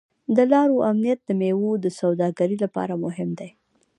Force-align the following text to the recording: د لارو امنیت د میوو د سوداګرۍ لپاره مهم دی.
د 0.35 0.37
لارو 0.53 0.77
امنیت 0.89 1.19
د 1.25 1.29
میوو 1.39 1.71
د 1.83 1.87
سوداګرۍ 1.99 2.57
لپاره 2.63 2.93
مهم 3.03 3.29
دی. 3.39 3.49